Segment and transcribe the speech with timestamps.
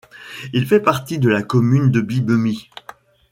[0.53, 2.71] Il fait partie de la commune de Bibemi.